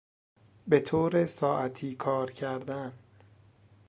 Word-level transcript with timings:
به 0.67 0.79
طور 0.79 1.25
ساعتی 1.25 1.95
کار 1.95 2.31
کردن 2.31 2.93